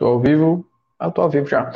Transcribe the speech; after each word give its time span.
Estou 0.00 0.14
ao 0.14 0.18
vivo. 0.18 0.64
Ah, 0.98 1.08
estou 1.08 1.24
ao 1.24 1.28
vivo 1.28 1.46
já. 1.46 1.74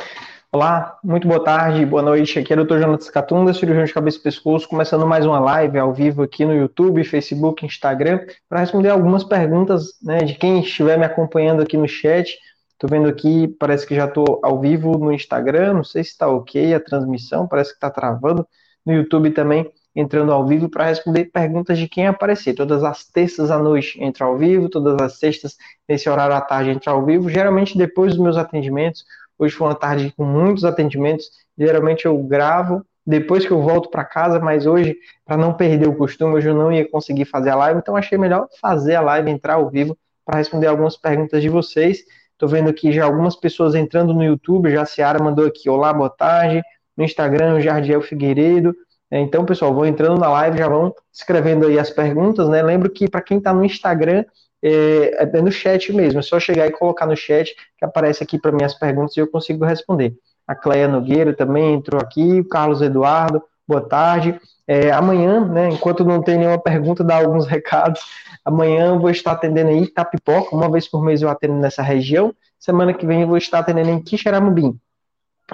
Olá, 0.51 0.97
muito 1.03 1.27
boa 1.27 1.43
tarde, 1.43 1.85
boa 1.85 2.01
noite. 2.01 2.39
Aqui 2.39 2.53
é 2.53 2.59
o 2.59 2.65
Dr. 2.65 2.79
Jonathan 2.79 3.11
Catunda, 3.11 3.53
cirurgião 3.53 3.85
de 3.85 3.93
cabeça 3.93 4.17
e 4.17 4.21
pescoço, 4.21 4.67
começando 4.67 5.05
mais 5.05 5.27
uma 5.27 5.39
live 5.39 5.77
ao 5.77 5.93
vivo 5.93 6.23
aqui 6.23 6.43
no 6.43 6.51
YouTube, 6.51 7.03
Facebook, 7.03 7.63
Instagram, 7.63 8.25
para 8.49 8.61
responder 8.61 8.89
algumas 8.89 9.23
perguntas 9.23 9.89
né, 10.01 10.23
de 10.23 10.33
quem 10.33 10.59
estiver 10.59 10.97
me 10.97 11.05
acompanhando 11.05 11.61
aqui 11.61 11.77
no 11.77 11.87
chat. 11.87 12.35
Estou 12.73 12.89
vendo 12.89 13.07
aqui, 13.07 13.47
parece 13.59 13.85
que 13.85 13.93
já 13.93 14.05
estou 14.05 14.39
ao 14.41 14.59
vivo 14.59 14.97
no 14.97 15.13
Instagram, 15.13 15.73
não 15.73 15.83
sei 15.83 16.03
se 16.03 16.09
está 16.09 16.27
ok 16.27 16.73
a 16.73 16.79
transmissão, 16.79 17.47
parece 17.47 17.69
que 17.69 17.77
está 17.77 17.91
travando. 17.91 18.47
No 18.83 18.91
YouTube 18.91 19.29
também, 19.29 19.71
entrando 19.95 20.31
ao 20.31 20.45
vivo 20.45 20.69
para 20.69 20.85
responder 20.85 21.25
perguntas 21.25 21.77
de 21.77 21.87
quem 21.87 22.07
aparecer. 22.07 22.53
Todas 22.53 22.83
as 22.83 23.05
terças 23.05 23.49
à 23.49 23.57
noite 23.57 23.97
entra 24.03 24.25
ao 24.25 24.37
vivo, 24.37 24.69
todas 24.69 25.01
as 25.01 25.17
sextas, 25.19 25.55
nesse 25.87 26.09
horário 26.09 26.35
à 26.35 26.41
tarde, 26.41 26.71
entra 26.71 26.91
ao 26.91 27.05
vivo, 27.05 27.29
geralmente 27.29 27.77
depois 27.77 28.13
dos 28.13 28.21
meus 28.21 28.37
atendimentos 28.37 29.05
Hoje 29.37 29.53
foi 29.53 29.67
uma 29.67 29.75
tarde 29.75 30.13
com 30.15 30.23
muitos 30.23 30.63
atendimentos. 30.63 31.29
Geralmente 31.57 32.05
eu 32.05 32.17
gravo 32.17 32.85
depois 33.05 33.45
que 33.45 33.51
eu 33.51 33.61
volto 33.61 33.89
para 33.89 34.03
casa, 34.03 34.39
mas 34.39 34.65
hoje, 34.65 34.97
para 35.23 35.37
não 35.37 35.53
perder 35.53 35.87
o 35.87 35.95
costume, 35.95 36.33
hoje 36.33 36.49
eu 36.49 36.55
não 36.55 36.71
ia 36.71 36.89
conseguir 36.89 37.25
fazer 37.25 37.51
a 37.51 37.55
live, 37.55 37.79
então 37.79 37.95
achei 37.95 38.17
melhor 38.17 38.47
fazer 38.59 38.95
a 38.95 39.01
live, 39.01 39.29
entrar 39.29 39.55
ao 39.55 39.69
vivo 39.69 39.95
para 40.25 40.39
responder 40.39 40.65
algumas 40.67 40.97
perguntas 40.97 41.41
de 41.41 41.49
vocês. 41.49 41.99
Estou 42.31 42.49
vendo 42.49 42.69
aqui 42.69 42.91
já 42.91 43.05
algumas 43.05 43.35
pessoas 43.35 43.75
entrando 43.75 44.11
no 44.11 44.23
YouTube, 44.23 44.71
já 44.71 44.81
a 44.81 44.85
Ciara 44.85 45.23
mandou 45.23 45.45
aqui, 45.45 45.69
olá, 45.69 45.93
boa 45.93 46.09
tarde. 46.09 46.63
No 46.97 47.03
Instagram, 47.03 47.55
o 47.55 47.61
Jardiel 47.61 48.01
Figueiredo. 48.01 48.73
É, 49.11 49.19
então, 49.19 49.45
pessoal, 49.45 49.73
vão 49.73 49.85
entrando 49.85 50.19
na 50.19 50.29
live, 50.29 50.57
já 50.57 50.67
vão 50.67 50.93
escrevendo 51.13 51.67
aí 51.67 51.77
as 51.77 51.89
perguntas, 51.89 52.49
né? 52.49 52.61
Lembro 52.61 52.89
que 52.89 53.07
para 53.07 53.21
quem 53.21 53.37
está 53.37 53.53
no 53.53 53.63
Instagram, 53.63 54.25
é, 54.63 55.23
é 55.23 55.41
no 55.41 55.51
chat 55.51 55.93
mesmo, 55.93 56.19
é 56.19 56.23
só 56.23 56.39
chegar 56.39 56.65
e 56.67 56.71
colocar 56.71 57.05
no 57.05 57.15
chat 57.15 57.55
que 57.77 57.85
aparece 57.85 58.23
aqui 58.23 58.39
para 58.39 58.51
mim 58.51 58.63
as 58.63 58.73
perguntas 58.73 59.15
e 59.15 59.19
eu 59.19 59.27
consigo 59.27 59.63
responder. 59.63 60.15
A 60.47 60.55
Cleia 60.55 60.87
Nogueira 60.87 61.33
também 61.33 61.75
entrou 61.75 62.01
aqui, 62.01 62.39
o 62.39 62.47
Carlos 62.47 62.81
Eduardo, 62.81 63.41
boa 63.67 63.81
tarde. 63.81 64.39
É, 64.67 64.91
amanhã, 64.91 65.45
né, 65.45 65.69
enquanto 65.69 66.03
não 66.03 66.21
tem 66.21 66.37
nenhuma 66.37 66.59
pergunta, 66.61 67.03
dá 67.03 67.17
alguns 67.17 67.45
recados. 67.47 68.01
Amanhã 68.43 68.97
vou 68.97 69.09
estar 69.09 69.31
atendendo 69.33 69.71
em 69.71 69.83
Itapipoca, 69.83 70.55
uma 70.55 70.69
vez 70.69 70.87
por 70.87 71.03
mês 71.03 71.21
eu 71.21 71.29
atendo 71.29 71.55
nessa 71.55 71.81
região. 71.81 72.33
Semana 72.59 72.93
que 72.93 73.05
vem 73.05 73.21
eu 73.21 73.27
vou 73.27 73.37
estar 73.37 73.59
atendendo 73.59 73.89
em 73.89 74.01
Quixeramobim. 74.01 74.79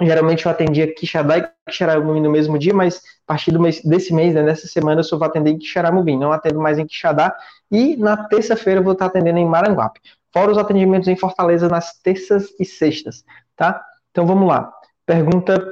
Geralmente 0.00 0.46
eu 0.46 0.50
atendia 0.50 0.92
Quixadá 0.94 1.38
e 1.38 1.48
Quixeramobim 1.66 2.20
no 2.20 2.30
mesmo 2.30 2.58
dia, 2.58 2.72
mas 2.72 2.96
a 2.96 3.00
partir 3.26 3.56
mês, 3.58 3.82
desse 3.82 4.14
mês, 4.14 4.34
né, 4.34 4.42
dessa 4.42 4.66
semana, 4.66 5.00
eu 5.00 5.04
só 5.04 5.18
vou 5.18 5.26
atender 5.26 5.50
em 5.50 5.58
Quixeramobim, 5.58 6.18
não 6.18 6.32
atendo 6.32 6.60
mais 6.60 6.78
em 6.78 6.86
Quixadá. 6.86 7.34
E 7.70 7.96
na 7.96 8.16
terça-feira 8.16 8.80
eu 8.80 8.84
vou 8.84 8.94
estar 8.94 9.06
atendendo 9.06 9.38
em 9.38 9.46
Maranguape. 9.46 10.00
Fora 10.32 10.50
os 10.50 10.56
atendimentos 10.56 11.08
em 11.08 11.16
Fortaleza 11.16 11.68
nas 11.68 12.00
terças 12.00 12.48
e 12.58 12.64
sextas, 12.64 13.22
tá? 13.54 13.84
Então 14.10 14.26
vamos 14.26 14.48
lá. 14.48 14.72
Pergunta 15.04 15.62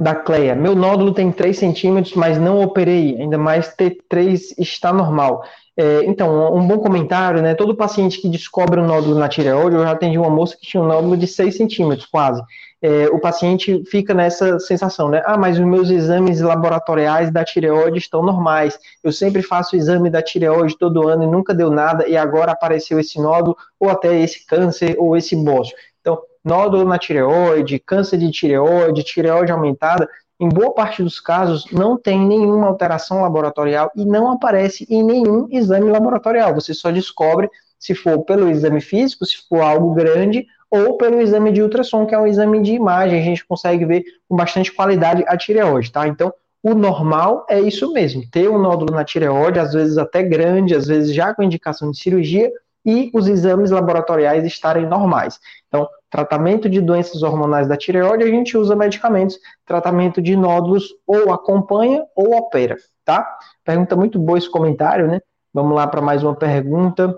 da 0.00 0.14
Cleia. 0.14 0.54
Meu 0.54 0.74
nódulo 0.74 1.12
tem 1.12 1.30
3 1.30 1.58
centímetros, 1.58 2.14
mas 2.14 2.38
não 2.38 2.62
operei, 2.62 3.20
ainda 3.20 3.36
mais 3.36 3.74
T3 3.76 4.54
está 4.58 4.90
normal. 4.90 5.44
É, 5.76 6.04
então, 6.04 6.54
um 6.54 6.66
bom 6.66 6.78
comentário, 6.78 7.42
né? 7.42 7.54
Todo 7.54 7.76
paciente 7.76 8.20
que 8.20 8.28
descobre 8.28 8.80
um 8.80 8.86
nódulo 8.86 9.18
na 9.18 9.28
tireoide, 9.28 9.76
eu 9.76 9.82
já 9.82 9.90
atendi 9.90 10.18
uma 10.18 10.30
moça 10.30 10.56
que 10.56 10.66
tinha 10.66 10.82
um 10.82 10.86
nódulo 10.86 11.16
de 11.16 11.26
6 11.26 11.56
centímetros, 11.56 12.06
quase 12.06 12.42
é, 12.80 13.06
o 13.08 13.18
paciente 13.18 13.82
fica 13.90 14.14
nessa 14.14 14.58
sensação, 14.60 15.08
né? 15.08 15.22
Ah, 15.26 15.36
mas 15.36 15.58
os 15.58 15.64
meus 15.64 15.90
exames 15.90 16.40
laboratoriais 16.40 17.30
da 17.30 17.44
tireoide 17.44 17.98
estão 17.98 18.22
normais. 18.22 18.78
Eu 19.02 19.12
sempre 19.12 19.42
faço 19.42 19.74
exame 19.74 20.08
da 20.08 20.22
tireoide 20.22 20.78
todo 20.78 21.08
ano 21.08 21.24
e 21.24 21.26
nunca 21.26 21.52
deu 21.52 21.70
nada, 21.70 22.06
e 22.06 22.16
agora 22.16 22.52
apareceu 22.52 23.00
esse 23.00 23.20
nódulo, 23.20 23.56
ou 23.80 23.90
até 23.90 24.18
esse 24.20 24.46
câncer, 24.46 24.94
ou 24.98 25.16
esse 25.16 25.34
bócio. 25.34 25.76
Então, 26.00 26.20
nódulo 26.44 26.84
na 26.84 26.98
tireoide, 26.98 27.80
câncer 27.80 28.18
de 28.18 28.30
tireoide, 28.30 29.02
tireoide 29.02 29.50
aumentada, 29.50 30.08
em 30.40 30.48
boa 30.48 30.72
parte 30.72 31.02
dos 31.02 31.18
casos, 31.18 31.66
não 31.72 31.98
tem 31.98 32.20
nenhuma 32.20 32.68
alteração 32.68 33.22
laboratorial 33.22 33.90
e 33.96 34.04
não 34.04 34.30
aparece 34.30 34.86
em 34.88 35.02
nenhum 35.02 35.48
exame 35.50 35.90
laboratorial. 35.90 36.54
Você 36.54 36.72
só 36.72 36.92
descobre 36.92 37.50
se 37.76 37.92
for 37.92 38.22
pelo 38.24 38.48
exame 38.48 38.80
físico, 38.80 39.26
se 39.26 39.36
for 39.48 39.60
algo 39.60 39.94
grande, 39.94 40.46
ou 40.70 40.96
pelo 40.96 41.20
exame 41.20 41.52
de 41.52 41.62
ultrassom, 41.62 42.06
que 42.06 42.14
é 42.14 42.18
um 42.18 42.26
exame 42.26 42.60
de 42.62 42.72
imagem, 42.72 43.20
a 43.20 43.24
gente 43.24 43.46
consegue 43.46 43.84
ver 43.84 44.04
com 44.28 44.36
bastante 44.36 44.72
qualidade 44.72 45.24
a 45.26 45.36
tireoide, 45.36 45.90
tá? 45.90 46.06
Então, 46.06 46.32
o 46.62 46.74
normal 46.74 47.46
é 47.48 47.60
isso 47.60 47.92
mesmo, 47.92 48.22
ter 48.30 48.48
um 48.50 48.58
nódulo 48.58 48.94
na 48.94 49.04
tireoide, 49.04 49.58
às 49.58 49.72
vezes 49.72 49.96
até 49.96 50.22
grande, 50.22 50.74
às 50.74 50.86
vezes 50.86 51.14
já 51.14 51.34
com 51.34 51.42
indicação 51.42 51.90
de 51.90 51.98
cirurgia, 51.98 52.50
e 52.84 53.10
os 53.12 53.28
exames 53.28 53.70
laboratoriais 53.70 54.44
estarem 54.44 54.86
normais. 54.86 55.38
Então, 55.68 55.86
tratamento 56.10 56.68
de 56.68 56.80
doenças 56.80 57.22
hormonais 57.22 57.68
da 57.68 57.76
tireoide, 57.76 58.24
a 58.24 58.28
gente 58.28 58.56
usa 58.56 58.74
medicamentos, 58.74 59.38
tratamento 59.66 60.22
de 60.22 60.34
nódulos 60.36 60.88
ou 61.06 61.32
acompanha 61.32 62.04
ou 62.16 62.34
opera, 62.34 62.76
tá? 63.04 63.38
Pergunta 63.64 63.94
muito 63.94 64.18
boa 64.18 64.38
esse 64.38 64.50
comentário, 64.50 65.06
né? 65.06 65.20
Vamos 65.52 65.74
lá 65.74 65.86
para 65.86 66.00
mais 66.00 66.22
uma 66.22 66.34
pergunta. 66.34 67.14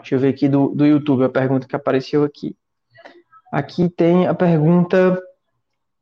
Deixa 0.00 0.14
eu 0.14 0.18
ver 0.18 0.28
aqui 0.28 0.48
do, 0.48 0.68
do 0.68 0.84
YouTube 0.84 1.24
a 1.24 1.28
pergunta 1.28 1.66
que 1.66 1.76
apareceu 1.76 2.24
aqui. 2.24 2.56
Aqui 3.50 3.88
tem 3.88 4.26
a 4.26 4.34
pergunta 4.34 5.20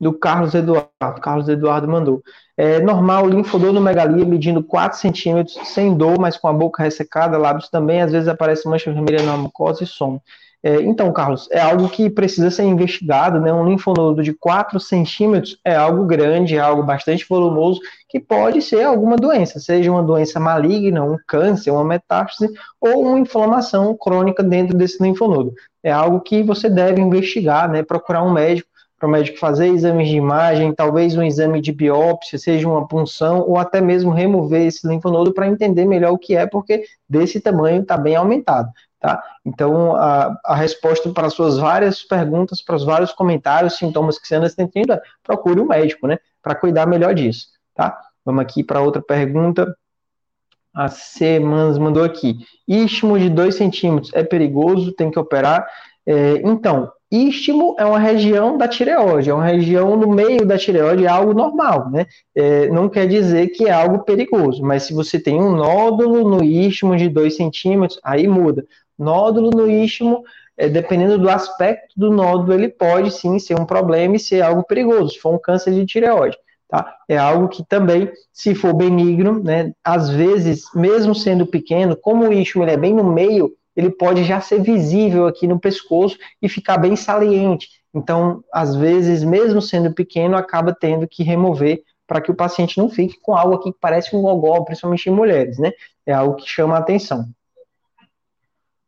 do 0.01 0.13
Carlos 0.13 0.55
Eduardo. 0.55 1.21
Carlos 1.21 1.49
Eduardo 1.49 1.89
mandou. 1.89 2.23
É 2.57 2.81
normal 2.81 3.29
linfodonomegalia 3.29 4.25
medindo 4.25 4.63
4 4.63 4.99
centímetros, 4.99 5.55
sem 5.69 5.97
dor, 5.97 6.19
mas 6.19 6.37
com 6.37 6.49
a 6.49 6.53
boca 6.53 6.83
ressecada, 6.83 7.39
lábios 7.39 7.69
também, 7.69 8.03
às 8.03 8.13
vezes 8.13 8.29
aparece 8.29 8.69
mancha 8.69 8.93
vermelha 8.93 9.23
na 9.23 9.37
mucosa 9.37 9.85
e 9.85 9.87
som. 9.87 10.21
É, 10.67 10.81
então, 10.81 11.13
Carlos, 11.13 11.47
é 11.53 11.61
algo 11.61 11.91
que 11.91 12.09
precisa 12.09 12.51
ser 12.51 12.63
investigado, 12.63 13.39
né? 13.39 13.53
Um 13.53 13.69
linfonodo 13.69 14.23
de 14.23 14.33
4 14.33 14.81
centímetros 14.81 15.59
é 15.63 15.77
algo 15.77 16.07
grande, 16.07 16.57
é 16.57 16.59
algo 16.59 16.83
bastante 16.83 17.27
volumoso, 17.29 17.81
que 18.09 18.19
pode 18.19 18.63
ser 18.63 18.83
alguma 18.83 19.15
doença, 19.17 19.61
seja 19.61 19.93
uma 19.93 20.03
doença 20.03 20.41
maligna, 20.41 21.05
um 21.05 21.19
câncer, 21.27 21.71
uma 21.71 21.85
metástase, 21.85 22.51
ou 22.81 23.03
uma 23.03 23.19
inflamação 23.19 23.95
crônica 23.95 24.43
dentro 24.43 24.75
desse 24.75 25.03
linfonodo. 25.03 25.53
É 25.83 25.93
algo 25.93 26.23
que 26.23 26.43
você 26.43 26.71
deve 26.71 26.99
investigar, 26.99 27.71
né? 27.71 27.83
Procurar 27.83 28.23
um 28.23 28.33
médico, 28.33 28.67
para 28.99 29.07
o 29.07 29.11
médico 29.11 29.39
fazer 29.39 29.67
exames 29.67 30.09
de 30.09 30.17
imagem, 30.17 30.75
talvez 30.75 31.15
um 31.15 31.23
exame 31.23 31.61
de 31.61 31.73
biópsia, 31.73 32.39
seja 32.39 32.67
uma 32.67 32.89
punção, 32.89 33.45
ou 33.47 33.59
até 33.59 33.83
mesmo 33.83 34.11
remover 34.11 34.63
esse 34.63 34.89
linfonodo 34.89 35.35
para 35.35 35.47
entender 35.47 35.85
melhor 35.85 36.13
o 36.13 36.19
que 36.19 36.35
é, 36.35 36.47
porque 36.47 36.85
desse 37.07 37.39
tamanho 37.39 37.83
está 37.83 37.99
bem 37.99 38.17
aumentado. 38.17 38.71
Tá? 39.05 39.23
Então, 39.45 39.95
a, 39.97 40.35
a 40.43 40.55
resposta 40.55 41.11
para 41.11 41.27
as 41.27 41.35
suas 41.35 41.59
várias 41.59 42.03
perguntas, 42.03 42.63
para 42.63 42.75
os 42.75 42.85
vários 42.85 43.13
comentários, 43.13 43.77
sintomas 43.77 44.19
que 44.19 44.27
você 44.27 44.37
anda 44.37 44.49
sentindo, 44.49 44.95
é 44.95 45.03
procure 45.23 45.61
um 45.61 45.67
médico, 45.67 46.07
né? 46.07 46.17
Para 46.43 46.55
cuidar 46.55 46.87
melhor 46.87 47.15
disso, 47.15 47.49
tá? 47.75 48.01
Vamos 48.25 48.41
aqui 48.41 48.65
para 48.65 48.81
outra 48.81 49.03
pergunta. 49.03 49.77
A 50.75 50.89
Semans 50.89 51.77
mandou 51.77 52.03
aqui. 52.03 52.39
Istmo 52.67 53.19
de 53.19 53.29
2 53.29 53.55
centímetros 53.55 54.11
é 54.15 54.25
perigoso, 54.25 54.95
tem 54.95 55.11
que 55.11 55.19
operar. 55.19 55.67
É, 56.07 56.41
então, 56.43 56.91
istmo 57.11 57.77
é 57.79 57.85
uma 57.85 57.99
região 57.99 58.57
da 58.57 58.67
tireoide, 58.67 59.29
é 59.29 59.35
uma 59.35 59.45
região 59.45 59.97
no 59.97 60.09
meio 60.09 60.47
da 60.47 60.57
tireoide, 60.57 61.05
é 61.05 61.09
algo 61.09 61.35
normal, 61.35 61.91
né? 61.91 62.07
É, 62.35 62.69
não 62.71 62.89
quer 62.89 63.07
dizer 63.07 63.49
que 63.49 63.69
é 63.69 63.71
algo 63.71 64.03
perigoso, 64.03 64.63
mas 64.63 64.85
se 64.85 64.95
você 64.95 65.21
tem 65.21 65.41
um 65.41 65.55
nódulo 65.55 66.29
no 66.29 66.43
istmo 66.43 66.97
de 66.97 67.09
2 67.09 67.37
centímetros, 67.37 68.01
aí 68.03 68.27
muda. 68.27 68.67
Nódulo 68.99 69.51
no 69.51 69.71
istmo, 69.71 70.23
é, 70.57 70.69
dependendo 70.69 71.19
do 71.19 71.29
aspecto 71.29 71.93
do 71.97 72.11
nódulo, 72.11 72.55
ele 72.55 72.69
pode 72.69 73.11
sim 73.11 73.39
ser 73.39 73.59
um 73.59 73.67
problema 73.67 74.17
e 74.17 74.21
ser 74.21 74.43
algo 74.43 74.63
perigoso, 74.63 75.11
se 75.11 75.19
for 75.19 75.35
um 75.35 75.39
câncer 75.39 75.73
de 75.73 75.85
tireoide. 75.85 76.37
Tá? 76.69 76.97
É 77.09 77.17
algo 77.17 77.49
que 77.49 77.65
também, 77.65 78.11
se 78.33 78.55
for 78.55 78.73
benigno, 78.73 79.43
né, 79.43 79.73
às 79.85 80.11
vezes, 80.11 80.65
mesmo 80.75 81.15
sendo 81.15 81.47
pequeno, 81.47 81.97
como 81.97 82.29
o 82.29 82.33
istmo 82.33 82.63
ele 82.63 82.73
é 82.73 82.77
bem 82.77 82.95
no 82.95 83.05
meio, 83.05 83.53
ele 83.77 83.91
pode 83.91 84.25
já 84.25 84.41
ser 84.41 84.63
visível 84.63 85.27
aqui 85.27 85.47
no 85.47 85.59
pescoço 85.59 86.17
e 86.41 86.49
ficar 86.49 86.79
bem 86.79 86.95
saliente. 86.97 87.69
Então, 87.93 88.43
às 88.53 88.75
vezes, 88.75 89.23
mesmo 89.23 89.61
sendo 89.61 89.93
pequeno, 89.93 90.37
acaba 90.37 90.75
tendo 90.75 91.07
que 91.07 91.23
remover 91.23 91.83
para 92.07 92.21
que 92.21 92.31
o 92.31 92.35
paciente 92.35 92.79
não 92.79 92.89
fique 92.89 93.19
com 93.21 93.37
algo 93.37 93.55
aqui 93.55 93.73
que 93.73 93.79
parece 93.81 94.15
um 94.15 94.23
gogó, 94.23 94.63
principalmente 94.63 95.09
em 95.09 95.13
mulheres, 95.13 95.59
né? 95.59 95.73
É 96.07 96.13
algo 96.13 96.37
que 96.37 96.49
chama 96.49 96.77
a 96.77 96.79
atenção. 96.79 97.29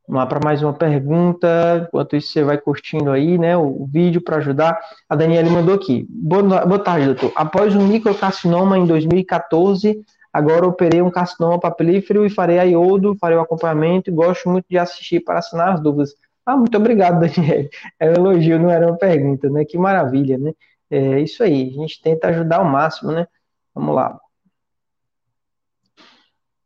Vamos 0.08 0.20
lá 0.22 0.26
para 0.26 0.40
mais 0.42 0.62
uma 0.62 0.72
pergunta. 0.72 1.86
Enquanto 1.88 2.14
isso, 2.14 2.32
você 2.32 2.44
vai 2.44 2.58
curtindo 2.58 3.10
aí, 3.10 3.36
né, 3.36 3.56
o 3.56 3.86
vídeo 3.86 4.20
para 4.20 4.36
ajudar. 4.36 4.78
A 5.08 5.16
Daniela 5.16 5.50
mandou 5.50 5.74
aqui. 5.74 6.06
Boa, 6.08 6.64
boa 6.64 6.78
tarde, 6.78 7.06
doutor. 7.06 7.32
Após 7.34 7.74
um 7.74 7.86
microcarcinoma 7.88 8.78
em 8.78 8.86
2014, 8.86 10.00
agora 10.32 10.66
operei 10.66 11.02
um 11.02 11.10
carcinoma 11.10 11.58
papilífero 11.58 12.24
e 12.24 12.30
farei 12.30 12.58
a 12.60 12.62
iodo, 12.62 13.16
farei 13.20 13.36
o 13.36 13.40
acompanhamento 13.40 14.08
e 14.08 14.12
gosto 14.12 14.48
muito 14.48 14.66
de 14.70 14.78
assistir 14.78 15.20
para 15.20 15.40
assinar 15.40 15.72
as 15.74 15.80
dúvidas. 15.80 16.14
Ah, 16.44 16.56
muito 16.56 16.76
obrigado, 16.76 17.18
Daniela. 17.20 17.68
É 17.98 18.10
um 18.10 18.14
elogio, 18.14 18.60
não 18.60 18.70
era 18.70 18.86
uma 18.86 18.96
pergunta, 18.96 19.50
né? 19.50 19.64
Que 19.64 19.76
maravilha, 19.76 20.38
né? 20.38 20.52
É 20.88 21.20
isso 21.20 21.42
aí. 21.42 21.70
A 21.70 21.80
gente 21.80 22.00
tenta 22.00 22.28
ajudar 22.28 22.58
ao 22.58 22.64
máximo, 22.64 23.10
né? 23.10 23.26
Vamos 23.74 23.94
lá. 23.94 24.20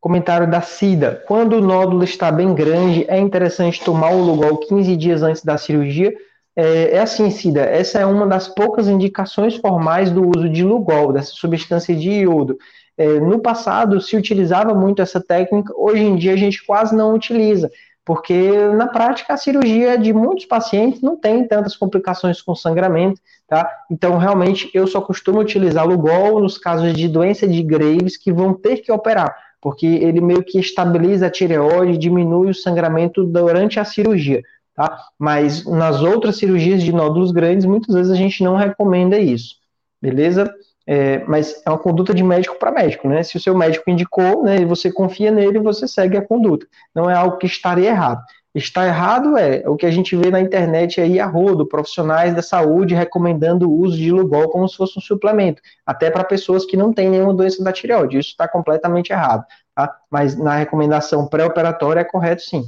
Comentário 0.00 0.50
da 0.50 0.62
Cida. 0.62 1.22
Quando 1.26 1.54
o 1.54 1.60
nódulo 1.60 2.02
está 2.02 2.32
bem 2.32 2.54
grande, 2.54 3.04
é 3.08 3.18
interessante 3.18 3.84
tomar 3.84 4.12
o 4.12 4.22
Lugol 4.22 4.58
15 4.58 4.96
dias 4.96 5.22
antes 5.22 5.44
da 5.44 5.58
cirurgia. 5.58 6.12
é, 6.56 6.96
é 6.96 7.00
assim, 7.00 7.30
Cida, 7.30 7.60
essa 7.60 7.98
é 7.98 8.06
uma 8.06 8.26
das 8.26 8.48
poucas 8.48 8.88
indicações 8.88 9.56
formais 9.56 10.10
do 10.10 10.26
uso 10.26 10.48
de 10.48 10.64
Lugol, 10.64 11.12
dessa 11.12 11.32
substância 11.32 11.94
de 11.94 12.10
iodo. 12.10 12.58
É, 12.96 13.18
no 13.20 13.40
passado 13.40 14.00
se 14.00 14.16
utilizava 14.16 14.74
muito 14.74 15.00
essa 15.00 15.20
técnica, 15.20 15.72
hoje 15.76 16.02
em 16.02 16.16
dia 16.16 16.34
a 16.34 16.36
gente 16.36 16.64
quase 16.66 16.94
não 16.94 17.14
utiliza, 17.14 17.70
porque 18.04 18.50
na 18.74 18.88
prática 18.88 19.32
a 19.32 19.38
cirurgia 19.38 19.96
de 19.96 20.12
muitos 20.12 20.44
pacientes 20.44 21.00
não 21.00 21.16
tem 21.16 21.46
tantas 21.46 21.76
complicações 21.76 22.42
com 22.42 22.54
sangramento, 22.54 23.20
tá? 23.48 23.70
Então 23.90 24.18
realmente 24.18 24.70
eu 24.74 24.86
só 24.86 25.00
costumo 25.00 25.40
utilizar 25.40 25.86
Lugol 25.86 26.40
nos 26.40 26.58
casos 26.58 26.92
de 26.92 27.08
doença 27.08 27.48
de 27.48 27.62
Graves 27.62 28.18
que 28.18 28.32
vão 28.32 28.52
ter 28.52 28.78
que 28.78 28.92
operar, 28.92 29.34
porque 29.60 29.86
ele 29.86 30.20
meio 30.20 30.42
que 30.42 30.58
estabiliza 30.58 31.26
a 31.26 31.30
tireoide, 31.30 31.98
diminui 31.98 32.50
o 32.50 32.54
sangramento 32.54 33.24
durante 33.24 33.78
a 33.78 33.84
cirurgia, 33.84 34.42
tá? 34.74 34.98
Mas 35.18 35.64
nas 35.66 36.00
outras 36.02 36.36
cirurgias 36.36 36.82
de 36.82 36.92
nódulos 36.92 37.30
grandes, 37.30 37.66
muitas 37.66 37.94
vezes 37.94 38.10
a 38.10 38.16
gente 38.16 38.42
não 38.42 38.56
recomenda 38.56 39.18
isso, 39.18 39.56
beleza? 40.00 40.52
É, 40.86 41.22
mas 41.26 41.62
é 41.64 41.70
uma 41.70 41.78
conduta 41.78 42.12
de 42.12 42.22
médico 42.22 42.58
para 42.58 42.72
médico, 42.72 43.06
né? 43.06 43.22
Se 43.22 43.36
o 43.36 43.40
seu 43.40 43.56
médico 43.56 43.88
indicou, 43.88 44.42
né, 44.42 44.62
e 44.62 44.64
você 44.64 44.90
confia 44.90 45.30
nele, 45.30 45.58
você 45.58 45.86
segue 45.86 46.16
a 46.16 46.26
conduta. 46.26 46.66
Não 46.94 47.08
é 47.08 47.14
algo 47.14 47.36
que 47.36 47.46
estaria 47.46 47.90
errado. 47.90 48.20
Está 48.52 48.84
errado 48.86 49.38
é 49.38 49.62
o 49.68 49.76
que 49.76 49.86
a 49.86 49.90
gente 49.90 50.16
vê 50.16 50.28
na 50.28 50.40
internet 50.40 51.00
aí 51.00 51.20
a 51.20 51.26
rodo, 51.26 51.66
profissionais 51.66 52.34
da 52.34 52.42
saúde 52.42 52.96
recomendando 52.96 53.70
o 53.70 53.80
uso 53.80 53.96
de 53.96 54.10
Lugol 54.10 54.48
como 54.48 54.68
se 54.68 54.76
fosse 54.76 54.98
um 54.98 55.02
suplemento, 55.02 55.62
até 55.86 56.10
para 56.10 56.24
pessoas 56.24 56.64
que 56.64 56.76
não 56.76 56.92
têm 56.92 57.08
nenhuma 57.08 57.32
doença 57.32 57.62
da 57.62 57.72
tireoide. 57.72 58.18
Isso 58.18 58.30
está 58.30 58.48
completamente 58.48 59.12
errado, 59.12 59.44
tá? 59.74 59.96
Mas 60.10 60.36
na 60.36 60.56
recomendação 60.56 61.28
pré-operatória 61.28 62.00
é 62.00 62.04
correto 62.04 62.42
sim. 62.42 62.64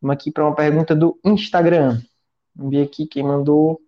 Vamos 0.00 0.14
aqui 0.14 0.30
para 0.30 0.44
uma 0.44 0.54
pergunta 0.54 0.94
do 0.94 1.18
Instagram. 1.22 2.00
Vamos 2.56 2.72
ver 2.72 2.82
aqui 2.82 3.06
quem 3.06 3.22
mandou 3.22 3.78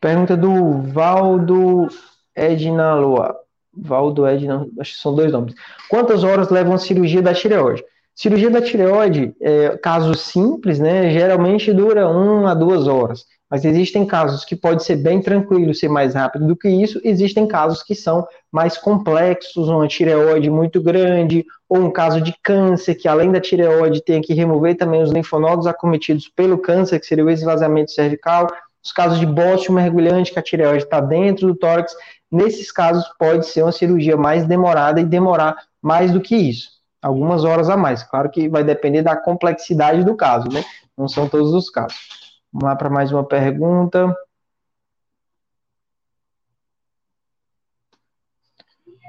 Pergunta 0.00 0.36
do 0.36 0.82
Valdo 0.82 1.88
Edna 2.34 2.94
Lua. 2.94 3.36
Valdo 3.76 4.26
Edna, 4.26 4.66
acho 4.78 4.92
que 4.94 5.00
são 5.00 5.14
dois 5.14 5.32
nomes. 5.32 5.54
Quantas 5.88 6.22
horas 6.22 6.48
levam 6.48 6.74
a 6.74 6.78
cirurgia 6.78 7.20
da 7.20 7.34
tireoide? 7.34 7.84
Cirurgia 8.18 8.48
da 8.48 8.62
tireoide, 8.62 9.36
é, 9.42 9.76
caso 9.76 10.14
simples, 10.14 10.80
né, 10.80 11.10
geralmente 11.10 11.70
dura 11.70 12.08
uma 12.08 12.52
a 12.52 12.54
duas 12.54 12.88
horas. 12.88 13.26
Mas 13.50 13.62
existem 13.62 14.06
casos 14.06 14.42
que 14.42 14.56
pode 14.56 14.82
ser 14.82 14.96
bem 14.96 15.20
tranquilo, 15.20 15.74
ser 15.74 15.88
mais 15.88 16.14
rápido 16.14 16.46
do 16.46 16.56
que 16.56 16.66
isso. 16.66 16.98
Existem 17.04 17.46
casos 17.46 17.82
que 17.82 17.94
são 17.94 18.26
mais 18.50 18.78
complexos, 18.78 19.68
uma 19.68 19.86
tireoide 19.86 20.48
muito 20.48 20.82
grande, 20.82 21.44
ou 21.68 21.78
um 21.78 21.90
caso 21.90 22.20
de 22.22 22.34
câncer, 22.42 22.94
que 22.94 23.06
além 23.06 23.30
da 23.30 23.38
tireoide 23.38 24.02
tem 24.02 24.22
que 24.22 24.32
remover 24.32 24.76
também 24.76 25.02
os 25.02 25.12
linfonodos 25.12 25.66
acometidos 25.66 26.26
pelo 26.26 26.56
câncer, 26.56 26.98
que 26.98 27.06
seria 27.06 27.24
o 27.24 27.30
esvaziamento 27.30 27.92
cervical. 27.92 28.48
Os 28.82 28.92
casos 28.92 29.20
de 29.20 29.26
bócio 29.26 29.72
mergulhante, 29.74 30.32
que 30.32 30.38
a 30.38 30.42
tireoide 30.42 30.84
está 30.84 31.00
dentro 31.00 31.48
do 31.48 31.54
tórax, 31.54 31.94
nesses 32.32 32.72
casos 32.72 33.04
pode 33.18 33.46
ser 33.46 33.62
uma 33.62 33.72
cirurgia 33.72 34.16
mais 34.16 34.46
demorada 34.46 35.00
e 35.02 35.04
demorar 35.04 35.56
mais 35.82 36.10
do 36.10 36.20
que 36.20 36.34
isso, 36.34 36.70
algumas 37.06 37.44
horas 37.44 37.68
a 37.70 37.76
mais. 37.76 38.02
Claro 38.02 38.30
que 38.30 38.48
vai 38.48 38.64
depender 38.64 39.02
da 39.02 39.16
complexidade 39.16 40.04
do 40.04 40.16
caso, 40.16 40.48
né? 40.48 40.64
Não 40.96 41.08
são 41.08 41.28
todos 41.28 41.52
os 41.52 41.70
casos. 41.70 42.40
Vamos 42.52 42.68
lá 42.68 42.76
para 42.76 42.90
mais 42.90 43.12
uma 43.12 43.24
pergunta. 43.24 44.14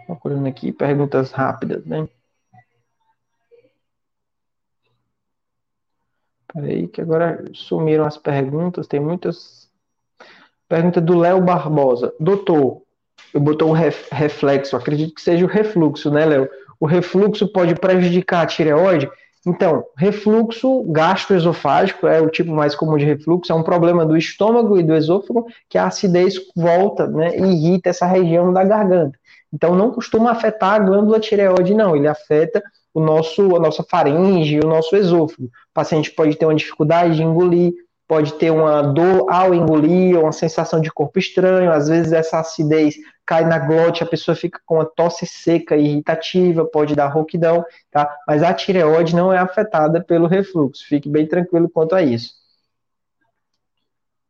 Procurando 0.06 0.48
aqui 0.48 0.72
perguntas 0.72 1.32
rápidas, 1.32 1.86
né? 1.86 2.08
Peraí, 6.54 6.88
que 6.88 7.02
agora 7.02 7.44
sumiram 7.54 8.06
as 8.06 8.18
perguntas, 8.18 8.88
tem 8.88 9.00
muitas 9.00 9.68
Pergunta 10.70 11.00
do 11.00 11.18
Léo 11.18 11.42
Barbosa. 11.42 12.14
Doutor, 12.20 12.82
eu 13.34 13.40
botou 13.40 13.70
um 13.70 13.74
reflexo, 13.74 14.76
acredito 14.76 15.16
que 15.16 15.22
seja 15.22 15.46
o 15.46 15.48
refluxo, 15.48 16.12
né, 16.12 16.26
Léo? 16.26 16.50
O 16.80 16.86
refluxo 16.86 17.48
pode 17.48 17.76
prejudicar 17.76 18.44
a 18.44 18.46
tireoide? 18.46 19.10
Então, 19.46 19.86
refluxo 19.96 20.84
gastroesofágico 20.92 22.06
é 22.06 22.20
o 22.20 22.30
tipo 22.30 22.52
mais 22.52 22.76
comum 22.76 22.98
de 22.98 23.06
refluxo, 23.06 23.52
é 23.52 23.56
um 23.56 23.64
problema 23.64 24.06
do 24.06 24.18
estômago 24.18 24.78
e 24.78 24.84
do 24.84 24.94
esôfago 24.94 25.48
que 25.70 25.78
a 25.78 25.86
acidez 25.86 26.36
volta 26.54 27.08
né, 27.08 27.38
e 27.38 27.44
irrita 27.44 27.90
essa 27.90 28.06
região 28.06 28.52
da 28.52 28.64
garganta. 28.66 29.18
Então, 29.54 29.74
não 29.74 29.92
costuma 29.92 30.32
afetar 30.32 30.74
a 30.74 30.80
glândula 30.80 31.20
tireoide, 31.20 31.74
não, 31.74 31.96
ele 31.96 32.08
afeta 32.08 32.62
o 32.94 33.00
nosso, 33.00 33.56
a 33.56 33.60
nossa 33.60 33.84
faringe, 33.84 34.60
o 34.60 34.68
nosso 34.68 34.96
esôfago. 34.96 35.46
O 35.46 35.74
paciente 35.74 36.12
pode 36.12 36.36
ter 36.36 36.46
uma 36.46 36.56
dificuldade 36.56 37.16
de 37.16 37.24
engolir, 37.24 37.74
pode 38.08 38.34
ter 38.36 38.52
uma 38.52 38.82
dor 38.82 39.30
ao 39.30 39.54
engolir, 39.54 40.18
uma 40.18 40.32
sensação 40.32 40.80
de 40.80 40.90
corpo 40.90 41.20
estranho, 41.20 41.72
às 41.72 41.90
vezes 41.90 42.14
essa 42.14 42.40
acidez 42.40 42.96
cai 43.26 43.46
na 43.46 43.60
glote, 43.60 44.02
a 44.02 44.06
pessoa 44.06 44.34
fica 44.34 44.60
com 44.66 44.76
uma 44.76 44.86
tosse 44.86 45.26
seca 45.26 45.76
e 45.76 45.86
irritativa, 45.86 46.64
pode 46.64 46.96
dar 46.96 47.08
rouquidão, 47.08 47.66
tá? 47.92 48.10
Mas 48.26 48.42
a 48.42 48.54
tireoide 48.54 49.14
não 49.14 49.34
é 49.34 49.38
afetada 49.38 50.02
pelo 50.02 50.28
refluxo, 50.28 50.88
fique 50.88 51.10
bem 51.10 51.28
tranquilo 51.28 51.70
quanto 51.70 51.94
a 51.94 52.02
isso. 52.02 52.32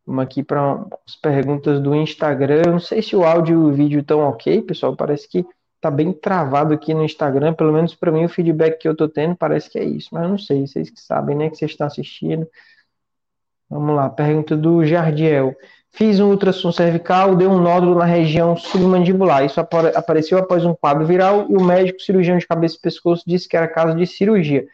Vamos 0.08 0.24
aqui 0.24 0.42
para 0.42 0.86
as 1.06 1.16
perguntas 1.18 1.82
do 1.82 1.94
Instagram. 1.94 2.64
Não 2.66 2.80
sei 2.80 3.02
se 3.02 3.14
o 3.14 3.26
áudio 3.26 3.54
e 3.56 3.72
o 3.72 3.74
vídeo 3.74 4.00
estão 4.00 4.22
ok, 4.22 4.62
pessoal. 4.62 4.96
Parece 4.96 5.28
que 5.28 5.46
tá 5.82 5.92
bem 5.92 6.14
travado 6.14 6.74
aqui 6.74 6.94
no 6.94 7.04
Instagram. 7.04 7.54
Pelo 7.54 7.74
menos 7.74 7.94
para 7.94 8.10
mim, 8.10 8.24
o 8.24 8.30
feedback 8.30 8.80
que 8.80 8.88
eu 8.88 8.96
tô 8.96 9.10
tendo 9.10 9.36
parece 9.36 9.70
que 9.70 9.78
é 9.78 9.84
isso. 9.84 10.08
Mas 10.14 10.24
eu 10.24 10.30
não 10.30 10.38
sei, 10.38 10.66
vocês 10.66 10.90
que 10.90 11.02
sabem, 11.02 11.36
né? 11.36 11.50
Que 11.50 11.58
vocês 11.58 11.72
estão 11.72 11.86
assistindo. 11.86 12.48
Vamos 13.70 13.96
lá, 13.96 14.10
pergunta 14.10 14.56
do 14.56 14.86
Jardiel. 14.86 15.56
Fiz 15.92 16.20
um 16.20 16.30
ultrassom 16.30 16.72
cervical, 16.72 17.36
deu 17.36 17.50
um 17.50 17.60
nódulo 17.60 17.96
na 17.96 18.06
região 18.06 18.56
submandibular. 18.56 19.44
Isso 19.44 19.60
apareceu 19.60 20.38
após 20.38 20.64
um 20.64 20.74
quadro 20.74 21.06
viral 21.06 21.48
e 21.50 21.56
o 21.56 21.64
médico 21.64 22.02
cirurgião 22.02 22.38
de 22.38 22.48
cabeça 22.48 22.76
e 22.78 22.82
pescoço 22.82 23.24
disse 23.26 23.48
que 23.48 23.58
era 23.58 23.68
caso 23.68 23.96
de 23.96 24.06
cirurgia. 24.06 24.66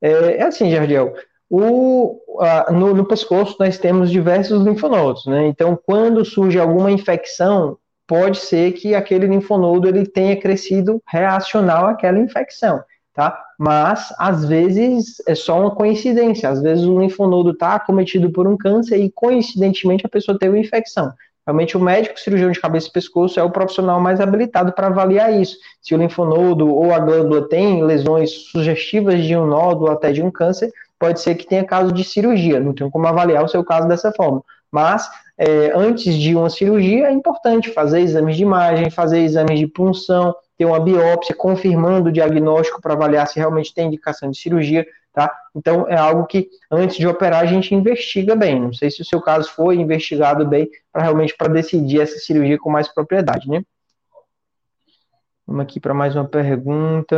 É, 0.00 0.38
é 0.38 0.42
assim, 0.42 0.70
Jardiel. 0.70 1.14
O, 1.48 2.18
a, 2.40 2.72
no, 2.72 2.94
no, 2.94 3.04
pescoço 3.04 3.56
nós 3.60 3.78
temos 3.78 4.10
diversos 4.10 4.64
linfonodos, 4.64 5.26
né? 5.26 5.46
Então, 5.46 5.78
quando 5.86 6.24
surge 6.24 6.58
alguma 6.58 6.90
infecção, 6.90 7.78
pode 8.06 8.38
ser 8.38 8.72
que 8.72 8.94
aquele 8.94 9.26
linfonodo 9.26 9.86
ele 9.86 10.06
tenha 10.06 10.38
crescido 10.38 11.00
reacional 11.06 11.86
àquela 11.86 12.18
infecção 12.18 12.82
tá? 13.14 13.38
Mas 13.58 14.12
às 14.18 14.44
vezes 14.44 15.22
é 15.26 15.34
só 15.34 15.60
uma 15.60 15.70
coincidência, 15.70 16.48
às 16.48 16.60
vezes 16.62 16.84
o 16.84 17.00
linfonodo 17.00 17.50
está 17.50 17.74
acometido 17.74 18.30
por 18.30 18.46
um 18.46 18.56
câncer 18.56 18.96
e 18.98 19.10
coincidentemente 19.10 20.06
a 20.06 20.08
pessoa 20.08 20.38
teve 20.38 20.56
uma 20.56 20.60
infecção. 20.60 21.12
Realmente 21.46 21.76
o 21.76 21.80
médico 21.80 22.18
cirurgião 22.20 22.52
de 22.52 22.60
cabeça 22.60 22.88
e 22.88 22.92
pescoço 22.92 23.38
é 23.38 23.42
o 23.42 23.50
profissional 23.50 24.00
mais 24.00 24.20
habilitado 24.20 24.72
para 24.72 24.86
avaliar 24.86 25.32
isso. 25.32 25.56
Se 25.80 25.92
o 25.94 25.98
linfonodo 25.98 26.72
ou 26.72 26.92
a 26.94 27.00
glândula 27.00 27.48
tem 27.48 27.82
lesões 27.82 28.30
sugestivas 28.52 29.24
de 29.24 29.36
um 29.36 29.46
nódulo 29.46 29.90
até 29.90 30.12
de 30.12 30.22
um 30.22 30.30
câncer, 30.30 30.72
pode 31.00 31.20
ser 31.20 31.34
que 31.34 31.46
tenha 31.46 31.64
caso 31.64 31.92
de 31.92 32.04
cirurgia. 32.04 32.60
Não 32.60 32.72
tem 32.72 32.88
como 32.88 33.06
avaliar 33.08 33.44
o 33.44 33.48
seu 33.48 33.64
caso 33.64 33.88
dessa 33.88 34.12
forma. 34.12 34.40
Mas 34.70 35.10
é, 35.36 35.72
antes 35.74 36.14
de 36.14 36.36
uma 36.36 36.48
cirurgia 36.48 37.08
é 37.08 37.12
importante 37.12 37.70
fazer 37.70 38.00
exames 38.00 38.36
de 38.36 38.42
imagem, 38.42 38.88
fazer 38.88 39.18
exames 39.18 39.58
de 39.58 39.66
punção, 39.66 40.32
ter 40.56 40.64
uma 40.64 40.80
biópsia 40.80 41.34
confirmando 41.34 42.08
o 42.08 42.12
diagnóstico 42.12 42.80
para 42.80 42.94
avaliar 42.94 43.26
se 43.26 43.38
realmente 43.38 43.74
tem 43.74 43.86
indicação 43.86 44.30
de 44.30 44.38
cirurgia, 44.38 44.86
tá? 45.12 45.34
Então 45.54 45.86
é 45.88 45.96
algo 45.96 46.26
que 46.26 46.48
antes 46.70 46.96
de 46.96 47.06
operar 47.06 47.42
a 47.42 47.46
gente 47.46 47.74
investiga 47.74 48.34
bem. 48.34 48.60
Não 48.60 48.72
sei 48.72 48.90
se 48.90 49.02
o 49.02 49.04
seu 49.04 49.20
caso 49.20 49.50
foi 49.50 49.76
investigado 49.76 50.46
bem 50.46 50.68
para 50.92 51.02
realmente 51.02 51.36
para 51.36 51.52
decidir 51.52 52.00
essa 52.00 52.18
cirurgia 52.18 52.58
com 52.58 52.70
mais 52.70 52.88
propriedade, 52.88 53.48
né? 53.48 53.62
Vamos 55.46 55.62
aqui 55.62 55.80
para 55.80 55.94
mais 55.94 56.14
uma 56.14 56.26
pergunta. 56.26 57.16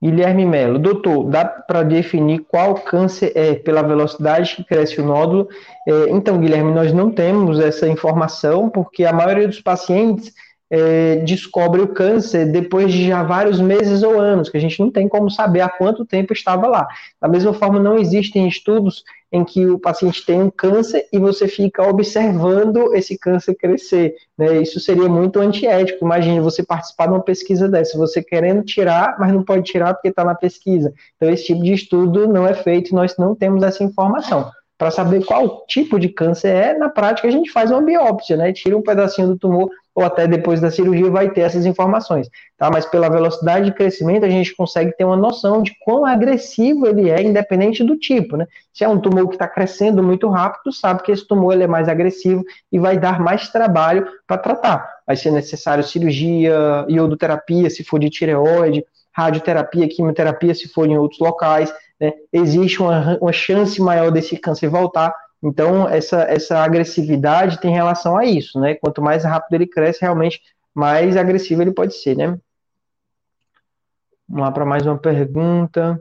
Guilherme 0.00 0.46
Melo, 0.46 0.78
doutor, 0.78 1.24
dá 1.24 1.44
para 1.44 1.82
definir 1.82 2.40
qual 2.46 2.74
câncer 2.74 3.32
é 3.34 3.54
pela 3.54 3.82
velocidade 3.82 4.54
que 4.54 4.64
cresce 4.64 5.00
o 5.00 5.04
nódulo? 5.04 5.48
É, 5.86 6.10
então, 6.10 6.38
Guilherme, 6.38 6.72
nós 6.72 6.92
não 6.92 7.10
temos 7.10 7.58
essa 7.58 7.88
informação, 7.88 8.70
porque 8.70 9.04
a 9.04 9.12
maioria 9.12 9.48
dos 9.48 9.60
pacientes 9.60 10.32
é, 10.70 11.16
descobre 11.16 11.80
o 11.80 11.88
câncer 11.88 12.46
depois 12.52 12.92
de 12.92 13.08
já 13.08 13.24
vários 13.24 13.60
meses 13.60 14.02
ou 14.04 14.20
anos, 14.20 14.48
que 14.48 14.56
a 14.56 14.60
gente 14.60 14.78
não 14.78 14.90
tem 14.90 15.08
como 15.08 15.30
saber 15.30 15.62
há 15.62 15.68
quanto 15.68 16.06
tempo 16.06 16.32
estava 16.32 16.68
lá. 16.68 16.86
Da 17.20 17.26
mesma 17.26 17.52
forma, 17.52 17.80
não 17.80 17.98
existem 17.98 18.46
estudos 18.46 19.02
em 19.30 19.44
que 19.44 19.66
o 19.66 19.78
paciente 19.78 20.24
tem 20.24 20.40
um 20.40 20.50
câncer 20.50 21.06
e 21.12 21.18
você 21.18 21.46
fica 21.46 21.86
observando 21.86 22.94
esse 22.94 23.18
câncer 23.18 23.54
crescer. 23.54 24.14
Né? 24.36 24.62
Isso 24.62 24.80
seria 24.80 25.08
muito 25.08 25.38
antiético. 25.38 26.04
Imagine 26.04 26.40
você 26.40 26.62
participar 26.62 27.06
de 27.06 27.12
uma 27.12 27.22
pesquisa 27.22 27.68
dessa, 27.68 27.98
você 27.98 28.22
querendo 28.22 28.62
tirar, 28.62 29.16
mas 29.18 29.32
não 29.32 29.42
pode 29.42 29.64
tirar 29.64 29.94
porque 29.94 30.08
está 30.08 30.24
na 30.24 30.34
pesquisa. 30.34 30.92
Então, 31.16 31.30
esse 31.30 31.44
tipo 31.44 31.62
de 31.62 31.72
estudo 31.74 32.26
não 32.26 32.46
é 32.46 32.54
feito, 32.54 32.94
nós 32.94 33.16
não 33.18 33.34
temos 33.34 33.62
essa 33.62 33.84
informação. 33.84 34.50
Para 34.78 34.92
saber 34.92 35.24
qual 35.24 35.66
tipo 35.66 35.98
de 35.98 36.08
câncer 36.08 36.48
é, 36.48 36.78
na 36.78 36.88
prática 36.88 37.26
a 37.26 37.30
gente 37.30 37.50
faz 37.50 37.70
uma 37.70 37.82
biópsia, 37.82 38.36
né? 38.36 38.52
Tira 38.52 38.76
um 38.76 38.82
pedacinho 38.82 39.26
do 39.26 39.36
tumor 39.36 39.68
ou 39.98 40.04
até 40.04 40.28
depois 40.28 40.60
da 40.60 40.70
cirurgia 40.70 41.10
vai 41.10 41.28
ter 41.28 41.40
essas 41.40 41.66
informações, 41.66 42.30
tá? 42.56 42.70
Mas 42.72 42.86
pela 42.86 43.08
velocidade 43.08 43.64
de 43.64 43.72
crescimento 43.74 44.24
a 44.24 44.30
gente 44.30 44.54
consegue 44.54 44.96
ter 44.96 45.04
uma 45.04 45.16
noção 45.16 45.60
de 45.60 45.74
quão 45.80 46.06
agressivo 46.06 46.86
ele 46.86 47.10
é, 47.10 47.20
independente 47.20 47.82
do 47.82 47.98
tipo, 47.98 48.36
né? 48.36 48.46
Se 48.72 48.84
é 48.84 48.88
um 48.88 49.00
tumor 49.00 49.26
que 49.26 49.34
está 49.34 49.48
crescendo 49.48 50.00
muito 50.00 50.28
rápido, 50.28 50.72
sabe 50.72 51.02
que 51.02 51.10
esse 51.10 51.26
tumor 51.26 51.52
ele 51.52 51.64
é 51.64 51.66
mais 51.66 51.88
agressivo 51.88 52.44
e 52.70 52.78
vai 52.78 52.96
dar 52.96 53.18
mais 53.18 53.48
trabalho 53.48 54.06
para 54.24 54.38
tratar. 54.38 54.88
Vai 55.04 55.16
ser 55.16 55.32
necessário 55.32 55.82
cirurgia, 55.82 56.86
iodoterapia, 56.88 57.68
se 57.68 57.82
for 57.82 57.98
de 57.98 58.08
tireoide, 58.08 58.84
radioterapia, 59.12 59.88
quimioterapia, 59.88 60.54
se 60.54 60.68
for 60.68 60.86
em 60.86 60.96
outros 60.96 61.18
locais, 61.18 61.74
né? 62.00 62.12
Existe 62.32 62.80
uma, 62.80 63.18
uma 63.20 63.32
chance 63.32 63.82
maior 63.82 64.12
desse 64.12 64.36
câncer 64.36 64.68
voltar 64.68 65.12
então, 65.42 65.88
essa, 65.88 66.22
essa 66.22 66.58
agressividade 66.58 67.60
tem 67.60 67.72
relação 67.72 68.16
a 68.16 68.24
isso, 68.24 68.58
né? 68.58 68.74
Quanto 68.74 69.00
mais 69.00 69.24
rápido 69.24 69.54
ele 69.54 69.66
cresce, 69.66 70.00
realmente 70.02 70.40
mais 70.74 71.16
agressivo 71.16 71.62
ele 71.62 71.72
pode 71.72 71.94
ser, 71.94 72.16
né? 72.16 72.38
Vamos 74.28 74.44
lá 74.44 74.52
para 74.52 74.66
mais 74.66 74.84
uma 74.84 74.98
pergunta. 74.98 76.00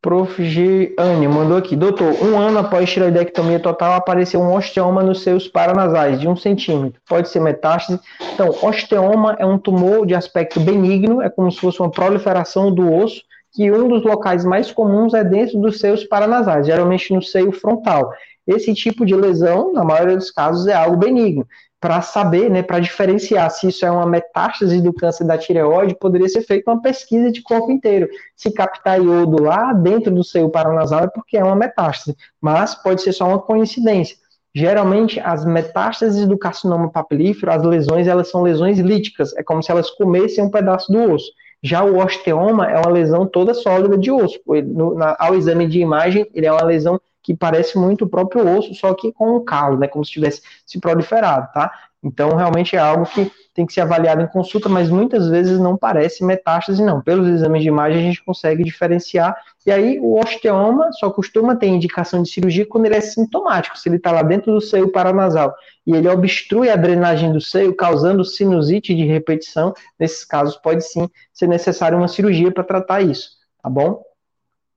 Prof. 0.00 0.42
Giane 0.44 1.26
mandou 1.26 1.56
aqui, 1.56 1.74
doutor, 1.74 2.22
um 2.22 2.38
ano 2.38 2.60
após 2.60 2.88
tiroidectomia 2.88 3.58
total 3.58 3.94
apareceu 3.94 4.40
um 4.40 4.54
osteoma 4.54 5.02
nos 5.02 5.22
seus 5.22 5.48
paranasais, 5.48 6.20
de 6.20 6.28
um 6.28 6.36
centímetro. 6.36 7.00
Pode 7.08 7.28
ser 7.28 7.40
metástase? 7.40 8.00
Então, 8.32 8.50
osteoma 8.62 9.36
é 9.38 9.44
um 9.44 9.58
tumor 9.58 10.06
de 10.06 10.14
aspecto 10.14 10.60
benigno, 10.60 11.20
é 11.20 11.28
como 11.28 11.50
se 11.50 11.58
fosse 11.58 11.80
uma 11.80 11.90
proliferação 11.90 12.72
do 12.72 12.92
osso, 12.92 13.20
que 13.56 13.72
um 13.72 13.88
dos 13.88 14.04
locais 14.04 14.44
mais 14.44 14.70
comuns 14.70 15.14
é 15.14 15.24
dentro 15.24 15.58
dos 15.58 15.80
seios 15.80 16.04
paranasais, 16.04 16.66
geralmente 16.66 17.12
no 17.14 17.22
seio 17.22 17.50
frontal. 17.50 18.12
Esse 18.46 18.74
tipo 18.74 19.06
de 19.06 19.16
lesão, 19.16 19.72
na 19.72 19.82
maioria 19.82 20.16
dos 20.16 20.30
casos, 20.30 20.66
é 20.66 20.74
algo 20.74 20.98
benigno. 20.98 21.46
Para 21.80 22.02
saber, 22.02 22.50
né, 22.50 22.62
para 22.62 22.80
diferenciar 22.80 23.50
se 23.50 23.68
isso 23.68 23.84
é 23.86 23.90
uma 23.90 24.06
metástase 24.06 24.80
do 24.82 24.92
câncer 24.92 25.24
da 25.24 25.38
tireoide, 25.38 25.96
poderia 25.98 26.28
ser 26.28 26.42
feita 26.42 26.70
uma 26.70 26.82
pesquisa 26.82 27.32
de 27.32 27.42
corpo 27.42 27.70
inteiro. 27.72 28.08
Se 28.36 28.52
captar 28.52 29.00
iodo 29.00 29.42
lá 29.42 29.72
dentro 29.72 30.14
do 30.14 30.22
seio 30.22 30.50
paranasal 30.50 31.04
é 31.04 31.08
porque 31.08 31.38
é 31.38 31.44
uma 31.44 31.56
metástase, 31.56 32.14
mas 32.40 32.74
pode 32.74 33.00
ser 33.00 33.12
só 33.12 33.26
uma 33.26 33.38
coincidência. 33.38 34.16
Geralmente, 34.54 35.18
as 35.20 35.44
metástases 35.46 36.26
do 36.26 36.36
carcinoma 36.36 36.90
papilífero, 36.90 37.52
as 37.52 37.62
lesões, 37.62 38.06
elas 38.06 38.28
são 38.28 38.42
lesões 38.42 38.78
líticas, 38.78 39.34
é 39.36 39.42
como 39.42 39.62
se 39.62 39.70
elas 39.70 39.90
comessem 39.90 40.44
um 40.44 40.50
pedaço 40.50 40.92
do 40.92 41.12
osso. 41.12 41.30
Já 41.62 41.84
o 41.84 41.98
osteoma 41.98 42.70
é 42.70 42.78
uma 42.78 42.90
lesão 42.90 43.26
toda 43.26 43.54
sólida 43.54 43.96
de 43.98 44.10
osso. 44.10 44.38
No, 44.64 44.94
na, 44.94 45.16
ao 45.18 45.34
exame 45.34 45.66
de 45.66 45.80
imagem, 45.80 46.26
ele 46.34 46.46
é 46.46 46.52
uma 46.52 46.64
lesão 46.64 47.00
que 47.22 47.34
parece 47.34 47.76
muito 47.76 48.04
o 48.04 48.08
próprio 48.08 48.46
osso, 48.56 48.72
só 48.74 48.94
que 48.94 49.12
com 49.12 49.36
um 49.36 49.44
calo, 49.44 49.78
né, 49.78 49.88
como 49.88 50.04
se 50.04 50.12
tivesse 50.12 50.42
se 50.64 50.78
proliferado, 50.78 51.48
tá? 51.52 51.72
Então, 52.02 52.36
realmente 52.36 52.76
é 52.76 52.78
algo 52.78 53.04
que 53.06 53.30
tem 53.54 53.64
que 53.64 53.72
ser 53.72 53.80
avaliado 53.80 54.22
em 54.22 54.26
consulta, 54.26 54.68
mas 54.68 54.90
muitas 54.90 55.28
vezes 55.28 55.58
não 55.58 55.76
parece 55.76 56.24
metástase, 56.24 56.84
não. 56.84 57.00
Pelos 57.00 57.26
exames 57.26 57.62
de 57.62 57.68
imagem 57.68 57.98
a 57.98 58.02
gente 58.02 58.24
consegue 58.24 58.62
diferenciar. 58.62 59.36
E 59.64 59.72
aí, 59.72 59.98
o 59.98 60.18
osteoma 60.18 60.92
só 60.92 61.10
costuma 61.10 61.56
ter 61.56 61.66
indicação 61.66 62.22
de 62.22 62.28
cirurgia 62.28 62.66
quando 62.66 62.84
ele 62.84 62.96
é 62.96 63.00
sintomático, 63.00 63.78
se 63.78 63.88
ele 63.88 63.96
está 63.96 64.12
lá 64.12 64.22
dentro 64.22 64.52
do 64.52 64.60
seio 64.60 64.92
paranasal 64.92 65.54
e 65.86 65.94
ele 65.94 66.08
obstrui 66.08 66.68
a 66.68 66.76
drenagem 66.76 67.32
do 67.32 67.40
seio, 67.40 67.74
causando 67.74 68.24
sinusite 68.24 68.94
de 68.94 69.04
repetição. 69.04 69.72
Nesses 69.98 70.24
casos, 70.24 70.56
pode 70.56 70.84
sim 70.84 71.08
ser 71.32 71.46
necessário 71.46 71.96
uma 71.96 72.08
cirurgia 72.08 72.50
para 72.50 72.64
tratar 72.64 73.00
isso, 73.00 73.30
tá 73.62 73.70
bom? 73.70 74.02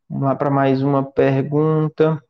Vamos 0.09 0.25
lá 0.25 0.35
para 0.35 0.49
mais 0.49 0.81
uma 0.81 1.03
pergunta. 1.03 2.21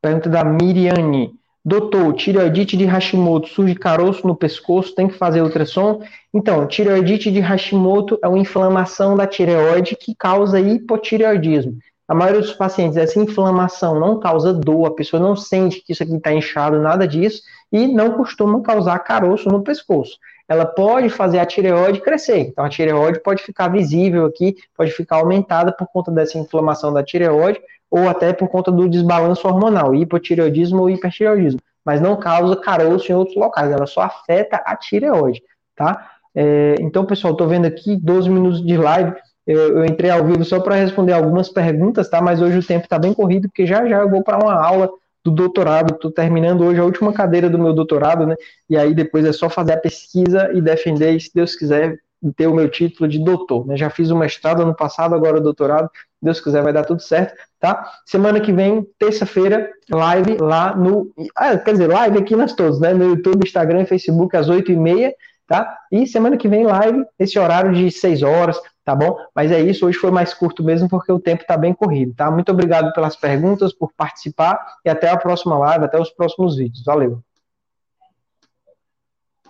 Pergunta 0.00 0.28
da 0.28 0.44
Miriane. 0.44 1.32
Doutor, 1.66 2.12
tireoidite 2.12 2.76
de 2.76 2.84
Hashimoto, 2.84 3.48
surge 3.48 3.74
caroço 3.74 4.26
no 4.26 4.36
pescoço, 4.36 4.94
tem 4.94 5.08
que 5.08 5.14
fazer 5.14 5.40
ultrassom? 5.40 6.02
Então, 6.32 6.66
tireoidite 6.66 7.30
de 7.30 7.40
Hashimoto 7.40 8.18
é 8.22 8.28
uma 8.28 8.38
inflamação 8.38 9.16
da 9.16 9.26
tireoide 9.26 9.96
que 9.96 10.14
causa 10.14 10.60
hipotireoidismo. 10.60 11.78
A 12.06 12.14
maioria 12.14 12.42
dos 12.42 12.52
pacientes, 12.52 12.98
essa 12.98 13.18
inflamação 13.18 13.98
não 13.98 14.20
causa 14.20 14.52
dor, 14.52 14.84
a 14.84 14.90
pessoa 14.90 15.22
não 15.22 15.34
sente 15.34 15.80
que 15.80 15.94
isso 15.94 16.02
aqui 16.02 16.14
está 16.14 16.34
inchado, 16.34 16.78
nada 16.78 17.08
disso, 17.08 17.40
e 17.72 17.86
não 17.86 18.12
costuma 18.12 18.60
causar 18.60 18.98
caroço 18.98 19.48
no 19.48 19.62
pescoço. 19.62 20.18
Ela 20.48 20.66
pode 20.66 21.08
fazer 21.08 21.38
a 21.38 21.46
tireoide 21.46 22.00
crescer, 22.00 22.38
então 22.38 22.64
a 22.64 22.68
tireoide 22.68 23.20
pode 23.20 23.42
ficar 23.42 23.68
visível 23.68 24.26
aqui, 24.26 24.56
pode 24.76 24.90
ficar 24.90 25.16
aumentada 25.16 25.72
por 25.72 25.86
conta 25.88 26.10
dessa 26.10 26.38
inflamação 26.38 26.92
da 26.92 27.02
tireoide, 27.02 27.60
ou 27.90 28.08
até 28.08 28.32
por 28.32 28.48
conta 28.48 28.70
do 28.70 28.88
desbalanço 28.88 29.46
hormonal, 29.46 29.94
hipotireoidismo 29.94 30.82
ou 30.82 30.90
hipertireoidismo, 30.90 31.60
mas 31.84 32.00
não 32.00 32.16
causa 32.16 32.56
caroço 32.56 33.10
em 33.10 33.14
outros 33.14 33.36
locais, 33.36 33.70
ela 33.70 33.86
só 33.86 34.02
afeta 34.02 34.56
a 34.64 34.76
tireoide, 34.76 35.42
tá? 35.74 36.10
É, 36.34 36.74
então, 36.80 37.06
pessoal, 37.06 37.32
estou 37.32 37.46
vendo 37.46 37.66
aqui 37.66 37.96
12 37.96 38.28
minutos 38.28 38.64
de 38.64 38.76
live, 38.76 39.14
eu, 39.46 39.78
eu 39.78 39.84
entrei 39.84 40.10
ao 40.10 40.24
vivo 40.24 40.44
só 40.44 40.58
para 40.58 40.74
responder 40.74 41.12
algumas 41.12 41.48
perguntas, 41.48 42.08
tá? 42.08 42.20
Mas 42.20 42.40
hoje 42.40 42.58
o 42.58 42.66
tempo 42.66 42.84
está 42.84 42.98
bem 42.98 43.12
corrido, 43.12 43.48
porque 43.48 43.66
já 43.66 43.86
já 43.86 43.98
eu 43.98 44.10
vou 44.10 44.22
para 44.22 44.42
uma 44.42 44.54
aula 44.54 44.90
do 45.24 45.30
doutorado, 45.30 45.94
estou 45.94 46.10
terminando 46.10 46.64
hoje 46.64 46.78
a 46.78 46.84
última 46.84 47.12
cadeira 47.12 47.48
do 47.48 47.58
meu 47.58 47.72
doutorado, 47.72 48.26
né? 48.26 48.36
E 48.68 48.76
aí 48.76 48.94
depois 48.94 49.24
é 49.24 49.32
só 49.32 49.48
fazer 49.48 49.72
a 49.72 49.78
pesquisa 49.78 50.50
e 50.52 50.60
defender, 50.60 51.16
e 51.16 51.20
se 51.20 51.30
Deus 51.34 51.56
quiser, 51.56 51.98
ter 52.36 52.46
o 52.46 52.54
meu 52.54 52.68
título 52.70 53.08
de 53.08 53.18
doutor. 53.18 53.66
Né? 53.66 53.76
Já 53.76 53.90
fiz 53.90 54.10
o 54.10 54.16
mestrado 54.16 54.62
ano 54.62 54.74
passado, 54.74 55.14
agora 55.14 55.38
o 55.38 55.42
doutorado. 55.42 55.90
Deus 56.20 56.40
quiser, 56.40 56.62
vai 56.62 56.72
dar 56.72 56.84
tudo 56.84 57.02
certo, 57.02 57.34
tá? 57.60 57.86
Semana 58.06 58.40
que 58.40 58.50
vem, 58.50 58.86
terça-feira, 58.98 59.70
live 59.90 60.38
lá 60.38 60.74
no. 60.74 61.12
Ah, 61.36 61.58
quer 61.58 61.72
dizer, 61.72 61.86
live 61.86 62.18
aqui 62.18 62.34
nas 62.34 62.54
todos, 62.54 62.80
né? 62.80 62.94
No 62.94 63.04
YouTube, 63.04 63.44
Instagram 63.44 63.84
Facebook, 63.84 64.34
às 64.34 64.48
8h30, 64.48 65.12
tá? 65.46 65.78
E 65.92 66.06
semana 66.06 66.38
que 66.38 66.48
vem, 66.48 66.64
live, 66.64 67.04
esse 67.18 67.38
horário 67.38 67.74
de 67.74 67.90
6 67.90 68.22
horas, 68.22 68.58
tá 68.84 68.94
bom? 68.94 69.16
Mas 69.34 69.50
é 69.50 69.60
isso, 69.60 69.86
hoje 69.86 69.98
foi 69.98 70.10
mais 70.10 70.34
curto 70.34 70.62
mesmo, 70.62 70.88
porque 70.88 71.10
o 71.10 71.18
tempo 71.18 71.42
está 71.42 71.56
bem 71.56 71.72
corrido, 71.72 72.14
tá? 72.14 72.30
Muito 72.30 72.52
obrigado 72.52 72.92
pelas 72.92 73.16
perguntas, 73.16 73.72
por 73.72 73.92
participar, 73.96 74.58
e 74.84 74.90
até 74.90 75.08
a 75.08 75.16
próxima 75.16 75.58
live, 75.58 75.84
até 75.84 75.98
os 76.00 76.10
próximos 76.10 76.56
vídeos. 76.56 76.84
Valeu! 76.84 77.22